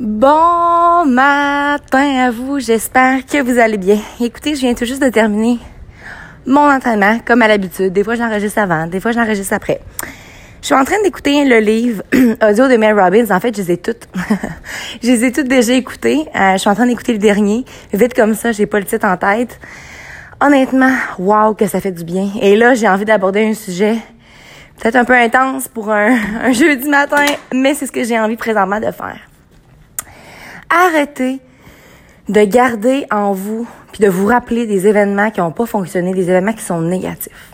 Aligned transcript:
Bon 0.00 1.06
matin 1.06 2.26
à 2.26 2.30
vous, 2.30 2.60
j'espère 2.60 3.26
que 3.26 3.42
vous 3.42 3.58
allez 3.58 3.78
bien. 3.78 3.98
Écoutez, 4.20 4.54
je 4.54 4.60
viens 4.60 4.72
tout 4.72 4.84
juste 4.84 5.02
de 5.02 5.08
terminer 5.08 5.58
mon 6.46 6.70
entraînement, 6.70 7.18
comme 7.24 7.42
à 7.42 7.48
l'habitude. 7.48 7.92
Des 7.92 8.04
fois, 8.04 8.14
j'enregistre 8.14 8.60
avant, 8.60 8.86
des 8.86 9.00
fois, 9.00 9.10
j'enregistre 9.10 9.54
après. 9.54 9.80
Je 10.60 10.66
suis 10.66 10.74
en 10.76 10.84
train 10.84 11.02
d'écouter 11.02 11.44
le 11.44 11.58
livre 11.58 12.04
audio 12.14 12.68
de 12.68 12.76
Mel 12.76 12.96
Robbins. 12.96 13.34
En 13.34 13.40
fait, 13.40 13.56
je 13.56 13.62
les 13.62 13.72
ai 13.72 13.76
toutes. 13.76 14.08
je 15.02 15.08
les 15.08 15.24
ai 15.24 15.32
toutes 15.32 15.48
déjà 15.48 15.72
écoutées. 15.72 16.28
Euh, 16.32 16.52
je 16.52 16.58
suis 16.58 16.70
en 16.70 16.76
train 16.76 16.86
d'écouter 16.86 17.12
le 17.12 17.18
dernier. 17.18 17.64
Vite 17.92 18.14
comme 18.14 18.34
ça, 18.34 18.52
j'ai 18.52 18.66
pas 18.66 18.78
le 18.78 18.84
titre 18.84 19.04
en 19.04 19.16
tête. 19.16 19.58
Honnêtement, 20.40 20.92
wow, 21.18 21.54
que 21.54 21.66
ça 21.66 21.80
fait 21.80 21.90
du 21.90 22.04
bien. 22.04 22.28
Et 22.40 22.54
là, 22.54 22.74
j'ai 22.74 22.88
envie 22.88 23.04
d'aborder 23.04 23.44
un 23.44 23.54
sujet 23.54 23.96
peut-être 24.80 24.94
un 24.94 25.04
peu 25.04 25.14
intense 25.14 25.66
pour 25.66 25.90
un, 25.90 26.16
un 26.44 26.52
jeudi 26.52 26.88
matin, 26.88 27.24
mais 27.52 27.74
c'est 27.74 27.86
ce 27.86 27.90
que 27.90 28.04
j'ai 28.04 28.16
envie 28.16 28.36
présentement 28.36 28.78
de 28.78 28.92
faire. 28.92 29.27
Arrêtez 30.70 31.40
de 32.28 32.44
garder 32.44 33.06
en 33.10 33.32
vous, 33.32 33.66
puis 33.92 34.04
de 34.04 34.08
vous 34.08 34.26
rappeler 34.26 34.66
des 34.66 34.86
événements 34.86 35.30
qui 35.30 35.40
n'ont 35.40 35.50
pas 35.50 35.66
fonctionné, 35.66 36.12
des 36.12 36.28
événements 36.28 36.52
qui 36.52 36.62
sont 36.62 36.80
négatifs. 36.80 37.52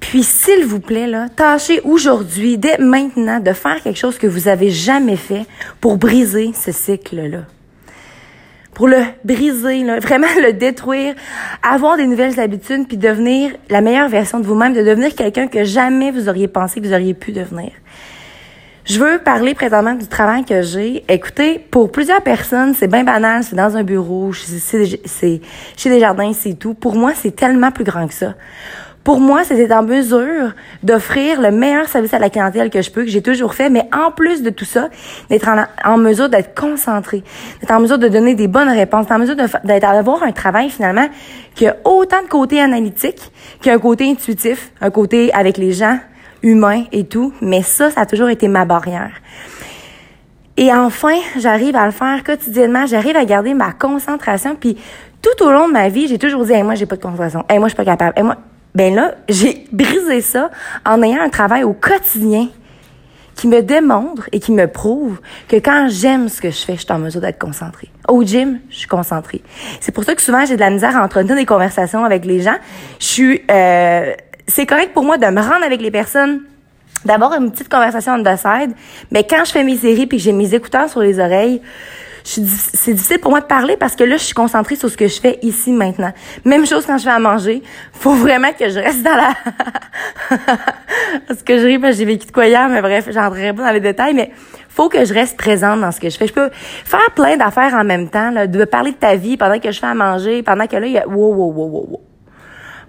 Puis, 0.00 0.22
s'il 0.22 0.64
vous 0.64 0.80
plaît, 0.80 1.06
là, 1.06 1.28
tâchez 1.28 1.80
aujourd'hui, 1.80 2.56
dès 2.56 2.78
maintenant, 2.78 3.40
de 3.40 3.52
faire 3.52 3.82
quelque 3.82 3.98
chose 3.98 4.18
que 4.18 4.26
vous 4.26 4.48
avez 4.48 4.70
jamais 4.70 5.16
fait 5.16 5.44
pour 5.80 5.96
briser 5.96 6.52
ce 6.54 6.72
cycle-là. 6.72 7.40
Pour 8.74 8.88
le 8.88 8.98
briser, 9.24 9.82
là, 9.82 9.98
vraiment 10.00 10.26
le 10.42 10.52
détruire, 10.52 11.14
avoir 11.62 11.96
des 11.96 12.06
nouvelles 12.06 12.38
habitudes, 12.38 12.86
puis 12.86 12.96
devenir 12.96 13.52
la 13.70 13.80
meilleure 13.80 14.08
version 14.08 14.40
de 14.40 14.46
vous-même, 14.46 14.72
de 14.72 14.82
devenir 14.82 15.14
quelqu'un 15.14 15.48
que 15.48 15.64
jamais 15.64 16.10
vous 16.10 16.28
auriez 16.28 16.48
pensé 16.48 16.80
que 16.80 16.86
vous 16.86 16.94
auriez 16.94 17.14
pu 17.14 17.32
devenir. 17.32 17.72
Je 18.84 19.00
veux 19.00 19.18
parler 19.18 19.54
présentement 19.54 19.94
du 19.94 20.06
travail 20.06 20.44
que 20.44 20.60
j'ai. 20.60 21.04
Écoutez, 21.08 21.58
pour 21.58 21.90
plusieurs 21.90 22.20
personnes, 22.20 22.74
c'est 22.74 22.86
bien 22.86 23.02
banal, 23.02 23.42
c'est 23.42 23.56
dans 23.56 23.78
un 23.78 23.82
bureau, 23.82 24.30
c'est 24.34 25.40
chez 25.74 25.88
des 25.90 26.00
jardins, 26.00 26.34
c'est 26.34 26.52
tout. 26.52 26.74
Pour 26.74 26.94
moi, 26.94 27.12
c'est 27.14 27.34
tellement 27.34 27.70
plus 27.70 27.84
grand 27.84 28.06
que 28.06 28.12
ça. 28.12 28.34
Pour 29.02 29.20
moi, 29.20 29.42
c'était 29.42 29.72
en 29.72 29.82
mesure 29.82 30.52
d'offrir 30.82 31.40
le 31.40 31.50
meilleur 31.50 31.88
service 31.88 32.12
à 32.12 32.18
la 32.18 32.28
clientèle 32.28 32.68
que 32.68 32.82
je 32.82 32.90
peux, 32.90 33.04
que 33.04 33.10
j'ai 33.10 33.22
toujours 33.22 33.54
fait, 33.54 33.70
mais 33.70 33.88
en 33.90 34.10
plus 34.10 34.42
de 34.42 34.50
tout 34.50 34.66
ça, 34.66 34.90
d'être 35.30 35.48
en, 35.82 35.96
mesure 35.96 36.28
d'être 36.28 36.54
concentré, 36.54 37.22
d'être 37.60 37.70
en 37.70 37.80
mesure 37.80 37.98
de 37.98 38.08
donner 38.08 38.34
des 38.34 38.48
bonnes 38.48 38.68
réponses, 38.68 39.06
d'être 39.06 39.16
en 39.16 39.18
mesure 39.18 39.36
d'avoir 39.64 40.22
un 40.22 40.32
travail 40.32 40.68
finalement 40.68 41.08
qui 41.54 41.66
a 41.66 41.76
autant 41.84 42.22
de 42.22 42.28
côté 42.28 42.60
analytique 42.60 43.30
qu'un 43.62 43.78
côté 43.78 44.10
intuitif, 44.10 44.72
un 44.82 44.90
côté 44.90 45.32
avec 45.32 45.56
les 45.56 45.72
gens, 45.72 45.98
humain 46.44 46.84
et 46.92 47.04
tout, 47.04 47.32
mais 47.40 47.62
ça, 47.62 47.90
ça 47.90 48.02
a 48.02 48.06
toujours 48.06 48.28
été 48.28 48.46
ma 48.46 48.64
barrière. 48.64 49.10
Et 50.56 50.72
enfin, 50.72 51.16
j'arrive 51.36 51.74
à 51.74 51.86
le 51.86 51.90
faire 51.90 52.22
quotidiennement, 52.22 52.86
j'arrive 52.86 53.16
à 53.16 53.24
garder 53.24 53.54
ma 53.54 53.72
concentration, 53.72 54.54
puis 54.54 54.76
tout 55.20 55.44
au 55.44 55.50
long 55.50 55.66
de 55.66 55.72
ma 55.72 55.88
vie, 55.88 56.06
j'ai 56.06 56.18
toujours 56.18 56.44
dit, 56.44 56.52
hey, 56.52 56.62
moi, 56.62 56.76
j'ai 56.76 56.86
pas 56.86 56.96
de 56.96 57.02
concentration, 57.02 57.44
hey, 57.48 57.58
moi, 57.58 57.66
je 57.68 57.74
suis 57.74 57.76
pas 57.76 57.84
capable, 57.84 58.12
hey, 58.16 58.22
moi, 58.22 58.36
ben 58.74 58.94
là, 58.94 59.14
j'ai 59.28 59.66
brisé 59.72 60.20
ça 60.20 60.50
en 60.86 61.02
ayant 61.02 61.22
un 61.22 61.30
travail 61.30 61.64
au 61.64 61.72
quotidien 61.72 62.48
qui 63.34 63.48
me 63.48 63.62
démontre 63.62 64.28
et 64.32 64.38
qui 64.38 64.52
me 64.52 64.66
prouve 64.66 65.20
que 65.48 65.56
quand 65.56 65.88
j'aime 65.90 66.28
ce 66.28 66.40
que 66.40 66.50
je 66.50 66.64
fais, 66.64 66.74
je 66.74 66.82
suis 66.82 66.92
en 66.92 66.98
mesure 66.98 67.20
d'être 67.20 67.38
concentrée. 67.38 67.90
Au 68.08 68.22
gym, 68.22 68.60
je 68.70 68.76
suis 68.76 68.86
concentrée. 68.86 69.42
C'est 69.80 69.92
pour 69.92 70.04
ça 70.04 70.14
que 70.14 70.22
souvent 70.22 70.44
j'ai 70.44 70.54
de 70.54 70.60
la 70.60 70.70
misère 70.70 70.96
à 70.96 71.02
entretenir 71.02 71.34
des 71.34 71.46
conversations 71.46 72.04
avec 72.04 72.24
les 72.24 72.40
gens. 72.40 72.56
Je 73.00 73.04
suis 73.04 73.42
euh, 73.50 74.12
c'est 74.46 74.66
correct 74.66 74.92
pour 74.92 75.04
moi 75.04 75.18
de 75.18 75.26
me 75.26 75.40
rendre 75.40 75.64
avec 75.64 75.80
les 75.80 75.90
personnes 75.90 76.42
d'avoir 77.04 77.34
une 77.34 77.50
petite 77.50 77.68
conversation 77.68 78.14
on 78.14 78.22
the 78.22 78.36
side, 78.36 78.74
mais 79.10 79.24
quand 79.24 79.44
je 79.44 79.52
fais 79.52 79.64
mes 79.64 79.76
séries 79.76 80.06
puis 80.06 80.18
que 80.18 80.24
j'ai 80.24 80.32
mes 80.32 80.54
écouteurs 80.54 80.88
sur 80.88 81.00
les 81.00 81.20
oreilles, 81.20 81.60
c'est 82.24 82.94
difficile 82.94 83.18
pour 83.18 83.30
moi 83.30 83.42
de 83.42 83.46
parler 83.46 83.76
parce 83.76 83.94
que 83.94 84.02
là, 84.02 84.16
je 84.16 84.22
suis 84.22 84.34
concentrée 84.34 84.76
sur 84.76 84.88
ce 84.88 84.96
que 84.96 85.06
je 85.06 85.20
fais 85.20 85.38
ici 85.42 85.72
maintenant. 85.72 86.12
Même 86.46 86.66
chose 86.66 86.86
quand 86.86 86.96
je 86.96 87.04
vais 87.04 87.10
à 87.10 87.18
manger. 87.18 87.62
Faut 87.92 88.14
vraiment 88.14 88.50
que 88.58 88.70
je 88.70 88.78
reste 88.78 89.02
dans 89.02 89.14
la... 89.14 89.34
parce 91.28 91.42
que 91.42 91.58
je 91.58 91.66
ris 91.66 91.78
parce 91.78 91.92
que 91.92 91.98
j'ai 91.98 92.04
vécu 92.06 92.26
de 92.26 92.32
quoi 92.32 92.46
hier, 92.46 92.66
mais 92.70 92.80
bref, 92.80 93.08
j'entrerai 93.10 93.52
pas 93.52 93.66
dans 93.66 93.72
les 93.72 93.80
détails, 93.80 94.14
mais 94.14 94.30
faut 94.70 94.88
que 94.88 95.04
je 95.04 95.12
reste 95.12 95.36
présente 95.36 95.82
dans 95.82 95.92
ce 95.92 96.00
que 96.00 96.08
je 96.08 96.16
fais. 96.16 96.26
Je 96.26 96.32
peux 96.32 96.48
faire 96.52 97.10
plein 97.14 97.36
d'affaires 97.36 97.74
en 97.74 97.84
même 97.84 98.08
temps, 98.08 98.30
là, 98.30 98.46
de 98.46 98.64
parler 98.64 98.92
de 98.92 98.96
ta 98.96 99.16
vie 99.16 99.36
pendant 99.36 99.58
que 99.58 99.70
je 99.70 99.78
fais 99.78 99.86
à 99.86 99.94
manger, 99.94 100.42
pendant 100.42 100.66
que 100.66 100.76
là, 100.76 100.86
il 100.86 100.92
y 100.92 100.98
a... 100.98 101.06
Wow, 101.06 101.34
wow, 101.34 101.52
wow, 101.52 101.66
wow, 101.66 101.86
wow. 101.90 102.00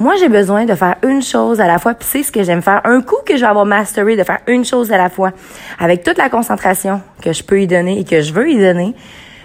Moi, 0.00 0.16
j'ai 0.16 0.30
besoin 0.30 0.64
de 0.64 0.74
faire 0.74 0.96
une 1.02 1.20
chose 1.20 1.60
à 1.60 1.66
la 1.66 1.78
fois, 1.78 1.92
puis 1.92 2.08
c'est 2.10 2.22
ce 2.22 2.32
que 2.32 2.42
j'aime 2.42 2.62
faire. 2.62 2.80
Un 2.84 3.02
coup 3.02 3.18
que 3.26 3.36
je 3.36 3.42
vais 3.42 3.46
avoir 3.46 3.66
mastery, 3.66 4.16
de 4.16 4.24
faire 4.24 4.38
une 4.46 4.64
chose 4.64 4.90
à 4.92 4.96
la 4.96 5.10
fois, 5.10 5.32
avec 5.78 6.02
toute 6.02 6.16
la 6.16 6.30
concentration 6.30 7.02
que 7.22 7.34
je 7.34 7.44
peux 7.44 7.60
y 7.60 7.66
donner 7.66 8.00
et 8.00 8.04
que 8.04 8.22
je 8.22 8.32
veux 8.32 8.48
y 8.48 8.58
donner, 8.58 8.94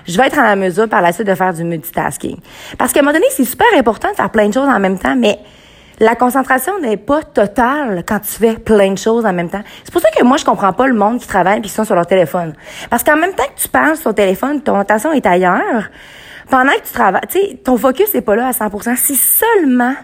je 0.08 0.18
vais 0.18 0.28
être 0.28 0.40
en 0.40 0.56
mesure 0.56 0.88
par 0.88 1.02
la 1.02 1.12
suite 1.12 1.28
de 1.28 1.36
faire 1.36 1.54
du 1.54 1.66
multitasking. 1.66 2.38
Parce 2.78 2.94
qu'à 2.94 3.02
un 3.02 3.04
moment 3.04 3.12
donné, 3.12 3.26
c'est 3.32 3.44
super 3.44 3.68
important 3.76 4.10
de 4.12 4.16
faire 4.16 4.30
plein 4.30 4.48
de 4.48 4.54
choses 4.54 4.70
en 4.70 4.80
même 4.80 4.98
temps, 4.98 5.18
mais 5.18 5.40
la 6.00 6.16
concentration 6.16 6.80
n'est 6.80 6.96
pas 6.96 7.22
totale 7.22 8.06
quand 8.08 8.20
tu 8.20 8.32
fais 8.32 8.54
plein 8.54 8.94
de 8.94 8.98
choses 8.98 9.26
en 9.26 9.34
même 9.34 9.50
temps. 9.50 9.64
C'est 9.84 9.92
pour 9.92 10.02
ça 10.02 10.10
que 10.10 10.24
moi, 10.24 10.38
je 10.38 10.46
comprends 10.46 10.72
pas 10.72 10.88
le 10.88 10.94
monde 10.94 11.20
qui 11.20 11.28
travaille 11.28 11.60
puis 11.60 11.70
qui 11.70 11.76
sont 11.76 11.84
sur 11.84 11.96
leur 11.96 12.08
téléphone. 12.08 12.54
Parce 12.90 13.04
qu'en 13.04 13.18
même 13.18 13.34
temps 13.34 13.44
que 13.54 13.62
tu 13.62 13.68
parles 13.68 13.98
sur 13.98 14.06
ton 14.06 14.14
téléphone, 14.14 14.62
ton 14.62 14.80
attention 14.80 15.12
est 15.12 15.26
ailleurs. 15.26 15.90
Pendant 16.50 16.72
que 16.72 16.88
tu 16.88 16.94
travailles, 16.94 17.28
tu 17.30 17.42
sais, 17.42 17.60
ton 17.62 17.76
focus 17.78 18.14
n'est 18.14 18.22
pas 18.22 18.38
là 18.38 18.48
à 18.48 18.52
100%. 18.52 18.96
Si 18.96 19.18
seulement 19.18 19.96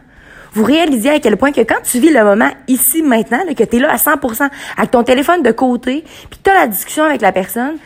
vous 0.54 0.64
réalisez 0.64 1.10
à 1.10 1.20
quel 1.20 1.38
point 1.38 1.52
que 1.52 1.62
quand 1.62 1.82
tu 1.84 2.00
vis 2.00 2.12
le 2.12 2.24
moment 2.24 2.50
ici, 2.68 3.02
maintenant, 3.02 3.40
que 3.56 3.64
tu 3.64 3.78
es 3.78 3.80
là 3.80 3.92
à 3.92 3.96
100%, 3.96 4.50
avec 4.78 4.92
ton 4.92 5.04
téléphone 5.04 5.44
de 5.44 5.52
côté, 5.52 6.04
puis 6.30 6.40
tu 6.44 6.50
as 6.50 6.54
la 6.54 6.68
discussion 6.68 7.06
avec 7.06 7.22
la 7.22 7.32
personne, 7.32 7.78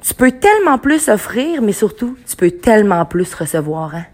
tu 0.00 0.14
peux 0.14 0.32
tellement 0.32 0.78
plus 0.78 1.08
offrir, 1.08 1.62
mais 1.62 1.72
surtout, 1.72 2.16
tu 2.28 2.36
peux 2.36 2.50
tellement 2.50 3.04
plus 3.04 3.32
recevoir. 3.34 3.94
Hein? 3.94 4.04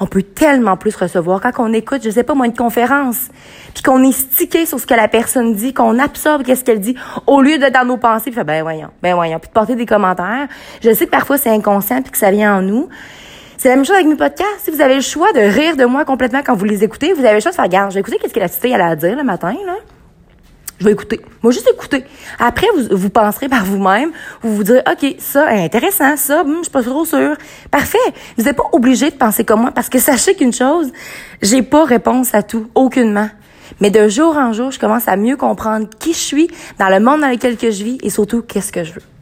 On 0.00 0.06
peut 0.06 0.22
tellement 0.22 0.76
plus 0.76 0.94
recevoir 0.94 1.40
quand 1.40 1.52
on 1.58 1.72
écoute, 1.72 2.02
je 2.04 2.10
sais 2.10 2.22
pas 2.22 2.34
moi, 2.34 2.46
une 2.46 2.54
conférence, 2.54 3.28
puis 3.74 3.82
qu'on 3.82 4.02
est 4.04 4.12
stické 4.12 4.64
sur 4.64 4.78
ce 4.78 4.86
que 4.86 4.94
la 4.94 5.08
personne 5.08 5.54
dit, 5.54 5.74
qu'on 5.74 5.98
absorbe 5.98 6.44
qu'est-ce 6.44 6.64
qu'elle 6.64 6.80
dit, 6.80 6.94
au 7.26 7.40
lieu 7.40 7.58
de 7.58 7.68
dans 7.68 7.84
nos 7.84 7.96
pensées, 7.96 8.30
puis 8.30 8.44
ben 8.44 8.62
voyons, 8.62 8.90
ben 9.02 9.14
voyons, 9.14 9.40
puis 9.40 9.48
de 9.48 9.52
porter 9.52 9.74
des 9.74 9.86
commentaires. 9.86 10.46
Je 10.82 10.92
sais 10.92 11.06
que 11.06 11.10
parfois 11.10 11.36
c'est 11.36 11.50
inconscient 11.50 12.02
puis 12.02 12.12
que 12.12 12.18
ça 12.18 12.30
vient 12.30 12.58
en 12.58 12.62
nous, 12.62 12.88
c'est 13.58 13.68
la 13.68 13.74
même 13.74 13.84
chose 13.84 13.96
avec 13.96 14.06
mes 14.06 14.16
podcasts. 14.16 14.60
Si 14.62 14.70
vous 14.70 14.80
avez 14.80 14.94
le 14.94 15.00
choix 15.00 15.32
de 15.32 15.40
rire 15.40 15.76
de 15.76 15.84
moi 15.84 16.04
complètement 16.04 16.42
quand 16.44 16.54
vous 16.54 16.64
les 16.64 16.84
écoutez, 16.84 17.12
vous 17.12 17.24
avez 17.24 17.34
le 17.34 17.40
choix 17.40 17.50
de 17.50 17.56
faire, 17.56 17.68
garde, 17.68 17.90
je 17.90 17.94
vais 17.94 18.00
écouter 18.00 18.18
qu'est-ce 18.18 18.32
que 18.32 18.38
la 18.38 18.46
cité 18.46 18.72
a 18.74 18.86
à 18.86 18.96
dire 18.96 19.16
le 19.16 19.24
matin, 19.24 19.54
là. 19.66 19.74
Je 20.78 20.84
vais 20.84 20.92
écouter. 20.92 21.20
Moi, 21.42 21.52
juste 21.52 21.68
écouter. 21.68 22.04
Après, 22.38 22.68
vous, 22.76 22.96
vous 22.96 23.10
penserez 23.10 23.48
par 23.48 23.64
vous-même. 23.64 24.12
Vous 24.42 24.54
vous 24.54 24.62
direz, 24.62 24.82
OK, 24.88 25.16
ça, 25.18 25.48
intéressant, 25.48 26.16
ça, 26.16 26.42
hum, 26.42 26.58
je 26.58 26.62
suis 26.62 26.70
pas 26.70 26.84
trop 26.84 27.04
sûre. 27.04 27.36
Parfait. 27.68 27.98
Vous 28.36 28.44
n'êtes 28.44 28.56
pas 28.56 28.68
obligé 28.70 29.10
de 29.10 29.16
penser 29.16 29.44
comme 29.44 29.62
moi 29.62 29.72
parce 29.72 29.88
que 29.88 29.98
sachez 29.98 30.36
qu'une 30.36 30.52
chose, 30.52 30.92
j'ai 31.42 31.62
pas 31.62 31.84
réponse 31.84 32.32
à 32.32 32.44
tout. 32.44 32.68
Aucunement. 32.76 33.28
Mais 33.80 33.90
de 33.90 34.08
jour 34.08 34.36
en 34.36 34.52
jour, 34.52 34.70
je 34.70 34.78
commence 34.78 35.08
à 35.08 35.16
mieux 35.16 35.36
comprendre 35.36 35.88
qui 35.98 36.12
je 36.12 36.18
suis 36.18 36.48
dans 36.78 36.88
le 36.88 37.00
monde 37.00 37.22
dans 37.22 37.28
lequel 37.28 37.56
que 37.56 37.72
je 37.72 37.82
vis 37.82 37.98
et 38.04 38.10
surtout 38.10 38.42
qu'est-ce 38.42 38.70
que 38.70 38.84
je 38.84 38.92
veux. 38.92 39.17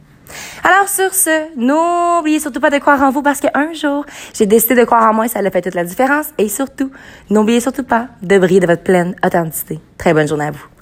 Alors 0.63 0.87
sur 0.87 1.13
ce, 1.13 1.55
n'oubliez 1.55 2.39
surtout 2.39 2.59
pas 2.59 2.69
de 2.69 2.77
croire 2.77 3.01
en 3.01 3.11
vous 3.11 3.21
parce 3.21 3.39
qu'un 3.39 3.73
jour, 3.73 4.05
j'ai 4.33 4.45
décidé 4.45 4.75
de 4.75 4.83
croire 4.83 5.09
en 5.09 5.13
moi 5.13 5.25
et 5.25 5.29
ça 5.29 5.39
a 5.39 5.51
fait 5.51 5.61
toute 5.61 5.75
la 5.75 5.83
différence. 5.83 6.27
Et 6.37 6.49
surtout, 6.49 6.91
n'oubliez 7.29 7.59
surtout 7.59 7.83
pas 7.83 8.07
de 8.21 8.37
briller 8.37 8.59
de 8.59 8.67
votre 8.67 8.83
pleine 8.83 9.15
authenticité. 9.25 9.79
Très 9.97 10.13
bonne 10.13 10.27
journée 10.27 10.45
à 10.45 10.51
vous. 10.51 10.76